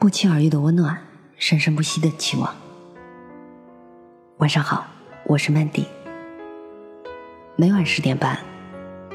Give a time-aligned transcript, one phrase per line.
[0.00, 0.98] 不期而遇的温暖，
[1.36, 2.54] 生生不息的期望。
[4.38, 4.86] 晚上好，
[5.24, 5.84] 我是 Mandy。
[7.54, 8.38] 每晚十点半，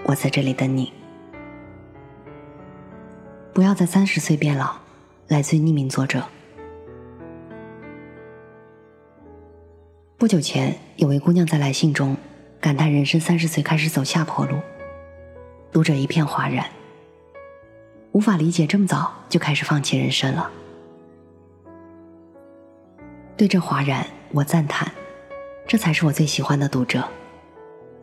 [0.03, 0.93] 我在这里等你。
[3.51, 4.75] 不要在三十岁变老。
[5.27, 6.23] 来自匿名作者。
[10.17, 12.15] 不久前，有位姑娘在来信中
[12.61, 14.59] 感叹人生三十岁开始走下坡路，
[15.71, 16.69] 读者一片哗然，
[18.11, 20.51] 无法理解这么早就开始放弃人生了。
[23.37, 24.89] 对这哗然，我赞叹，
[25.67, 27.03] 这才是我最喜欢的读者，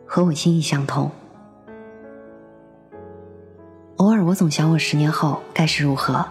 [0.05, 1.09] 和我心意相通。
[3.97, 6.23] 偶尔，我总想，我十年后该是如何？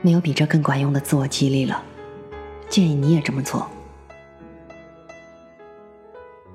[0.00, 1.82] 没有比这更管用的自我激励了，
[2.70, 3.70] 建议你也这么做。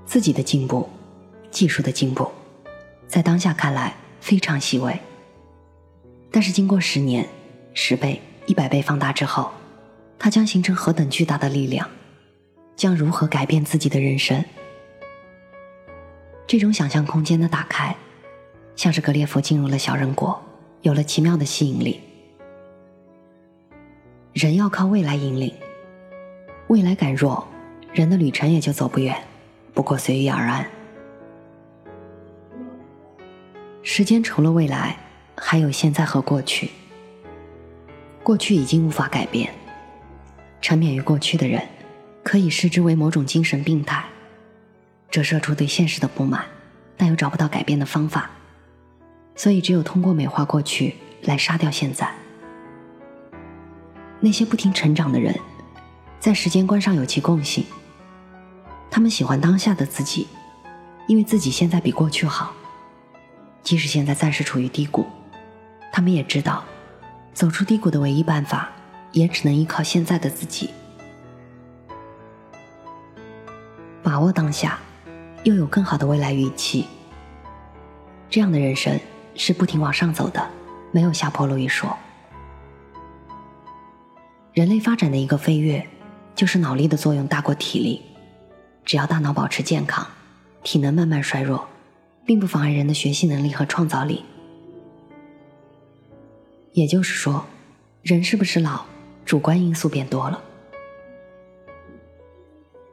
[0.03, 0.89] 自己的进步，
[1.51, 2.27] 技术的进步，
[3.07, 4.99] 在当下看来非常细微，
[6.31, 7.27] 但是经过十年、
[7.75, 9.51] 十倍、一百倍放大之后。
[10.17, 11.89] 它将形成何等巨大的力量，
[12.75, 14.43] 将如何改变自己的人生？
[16.47, 17.95] 这种想象空间的打开，
[18.75, 20.39] 像是格列佛进入了小人国，
[20.81, 22.01] 有了奇妙的吸引力。
[24.33, 25.53] 人要靠未来引领，
[26.67, 27.47] 未来感弱，
[27.93, 29.15] 人的旅程也就走不远，
[29.73, 30.67] 不过随遇而安。
[33.81, 34.97] 时间除了未来，
[35.37, 36.71] 还有现在和过去。
[38.23, 39.53] 过去已经无法改变。
[40.65, 41.61] 沉湎于过去的人，
[42.23, 44.03] 可以视之为某种精神病态，
[45.11, 46.43] 折射出对现实的不满，
[46.97, 48.31] 但又找不到改变的方法，
[49.35, 52.11] 所以只有通过美化过去来杀掉现在。
[54.19, 55.39] 那些不停成长的人，
[56.19, 57.63] 在时间观上有其共性，
[58.89, 60.27] 他们喜欢当下的自己，
[61.07, 62.51] 因为自己现在比过去好，
[63.61, 65.05] 即使现在暂时处于低谷，
[65.93, 66.65] 他们也知道，
[67.35, 68.71] 走出低谷的唯一办法。
[69.15, 70.69] 也只能依靠现在的自己，
[74.03, 74.77] 把握当下，
[75.45, 76.85] 又有更好的未来预期。
[78.29, 78.99] 这样的人生
[79.33, 80.45] 是不停往上走的，
[80.91, 81.97] 没有下坡路一说。
[84.51, 85.87] 人类发展的一个飞跃，
[86.35, 88.01] 就是脑力的作用大过体力。
[88.83, 90.05] 只要大脑保持健康，
[90.61, 91.65] 体能慢慢衰弱，
[92.25, 94.25] 并不妨碍人的学习能力和创造力。
[96.73, 97.45] 也就是说，
[98.03, 98.83] 人是不是老？
[99.25, 100.41] 主观因素变多了。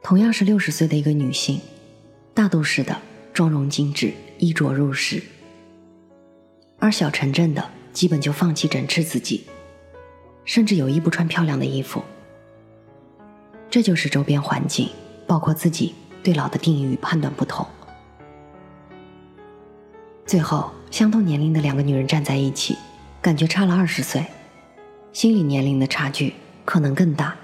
[0.01, 1.61] 同样是六十岁的一个女性，
[2.33, 2.97] 大都市的
[3.33, 5.21] 妆容精致，衣着入时；
[6.79, 9.45] 而小城镇的，基本就放弃整治自己，
[10.43, 12.03] 甚至有意不穿漂亮的衣服。
[13.69, 14.89] 这就是周边环境，
[15.25, 17.65] 包括自己对老的定义与判断不同。
[20.25, 22.77] 最后，相同年龄的两个女人站在一起，
[23.21, 24.25] 感觉差了二十岁。
[25.13, 26.33] 心理年龄的差距
[26.65, 27.35] 可能更大。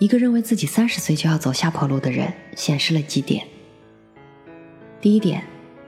[0.00, 3.46] 一个认为自己三十岁就要走下坡路的人，显示了几点。
[5.00, 5.44] 第一点，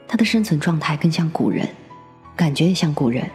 [0.06, 1.69] 他的生存状态更像古人，
[2.37, 3.28] 感觉也像古人，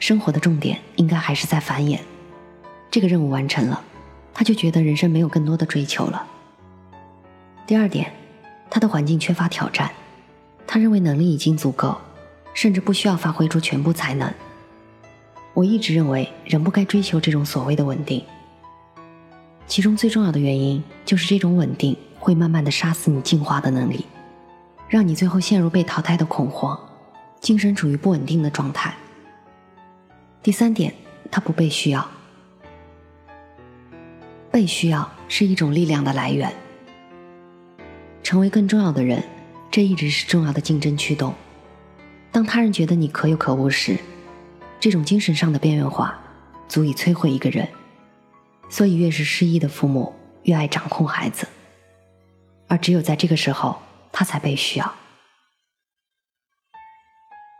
[0.00, 2.00] 生活的重点应该还是在繁衍。
[2.90, 3.84] 这个任务完成了，
[4.34, 6.26] 他就觉得人生没有更多的追求了。
[7.64, 8.12] 第二点，
[8.68, 9.92] 他的环境缺乏挑战，
[10.66, 11.96] 他认为能力已经足够，
[12.54, 14.34] 甚至不需要发挥出全部才能。
[15.56, 18.22] 我一直认为，人不该追求这种所谓的稳定。
[19.66, 24.04] 其中最重要的原因，就是这种稳定会慢慢的杀死你进化的能力，
[24.86, 26.78] 让你最后陷入被淘汰的恐慌，
[27.40, 28.94] 精神处于不稳定的状态。
[30.42, 30.92] 第三点，
[31.30, 32.06] 他不被需要。
[34.50, 36.52] 被需要是一种力量的来源。
[38.22, 39.24] 成为更重要的人，
[39.70, 41.32] 这一直是重要的竞争驱动。
[42.30, 43.96] 当他人觉得你可有可无时，
[44.78, 46.18] 这种精神上的边缘化，
[46.68, 47.68] 足以摧毁一个人。
[48.68, 51.46] 所以，越是失意的父母，越爱掌控孩子，
[52.66, 54.94] 而只有在这个时候，他才被需要。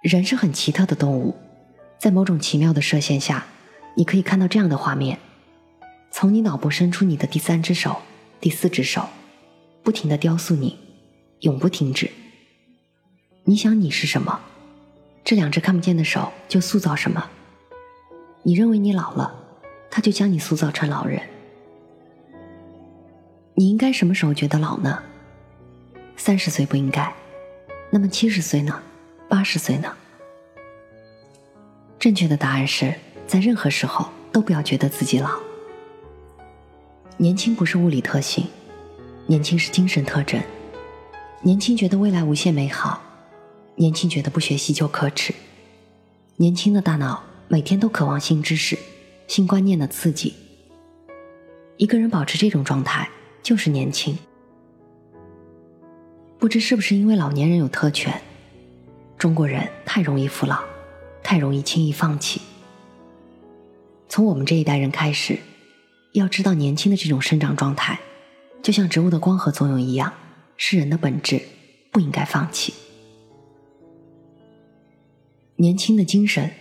[0.02, 1.36] 人是很奇特的动物，
[1.98, 3.46] 在某种奇妙的射线下，
[3.96, 5.18] 你可以看到这样的画面：
[6.10, 8.02] 从你脑部伸出你的第三只手、
[8.40, 9.08] 第四只手，
[9.82, 10.78] 不停的雕塑你，
[11.40, 12.10] 永不停止。
[13.44, 14.40] 你想你是什么？
[15.26, 17.28] 这两只看不见的手就塑造什么？
[18.44, 19.34] 你认为你老了，
[19.90, 21.20] 他就将你塑造成老人。
[23.54, 25.02] 你应该什么时候觉得老呢？
[26.16, 27.12] 三十岁不应该，
[27.90, 28.80] 那么七十岁呢？
[29.28, 29.92] 八十岁呢？
[31.98, 32.94] 正确的答案是
[33.26, 35.30] 在任何时候都不要觉得自己老。
[37.16, 38.46] 年轻不是物理特性，
[39.26, 40.40] 年轻是精神特征。
[41.42, 43.02] 年轻觉得未来无限美好。
[43.76, 45.34] 年轻觉得不学习就可耻，
[46.36, 48.78] 年轻的大脑每天都渴望新知识、
[49.28, 50.34] 新观念的刺激。
[51.76, 53.06] 一个人保持这种状态，
[53.42, 54.16] 就是年轻。
[56.38, 58.22] 不知是不是因为老年人有特权，
[59.18, 60.62] 中国人太容易服老，
[61.22, 62.40] 太容易轻易放弃。
[64.08, 65.38] 从我们这一代人开始，
[66.12, 68.00] 要知道年轻的这种生长状态，
[68.62, 70.14] 就像植物的光合作用一样，
[70.56, 71.42] 是人的本质，
[71.92, 72.72] 不应该放弃。
[75.56, 76.52] 年轻的精神，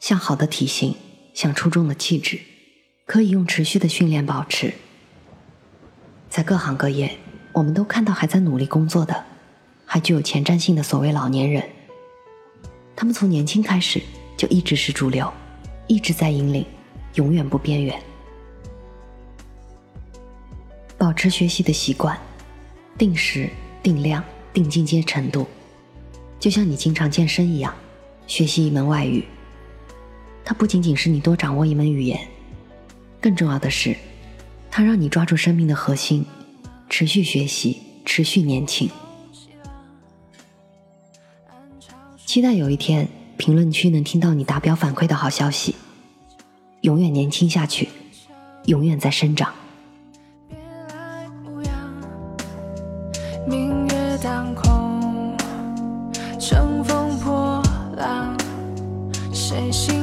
[0.00, 0.96] 像好的体型，
[1.32, 2.40] 像出众的气质，
[3.06, 4.74] 可以用持续的训练保持。
[6.28, 7.18] 在各行各业。
[7.54, 9.26] 我们都看到还在努力工作的，
[9.84, 11.62] 还具有前瞻性的所谓老年人，
[12.96, 14.00] 他们从年轻开始
[14.38, 15.30] 就一直是主流，
[15.86, 16.64] 一直在引领，
[17.16, 18.02] 永远不边缘。
[20.96, 22.18] 保持学习的习惯，
[22.96, 23.50] 定时、
[23.82, 24.24] 定量、
[24.54, 25.46] 定进阶程度，
[26.40, 27.74] 就像你经常健身一样，
[28.26, 29.24] 学习一门外语。
[30.44, 32.28] 它不仅仅是你多掌握一门语言，
[33.20, 33.96] 更重要的是，
[34.70, 36.24] 它让你抓住生命的核心。
[36.88, 38.90] 持续学习，持续年轻。
[42.26, 43.08] 期待有一天，
[43.38, 45.74] 评论区能听到你达标反馈的好消息。
[46.82, 47.88] 永远年轻下去，
[48.66, 49.54] 永远在生长。
[59.52, 60.01] 谁心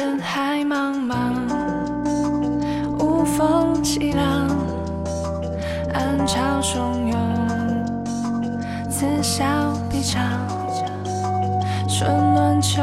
[0.00, 1.34] 人海茫茫
[2.98, 4.48] 无风起浪
[5.92, 7.20] 暗潮汹涌
[8.88, 9.44] 此消
[9.90, 10.24] 彼长
[11.86, 12.80] 春暖秋